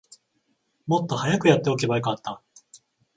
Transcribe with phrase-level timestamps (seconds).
[0.87, 2.41] もっと早くやっておけばよかった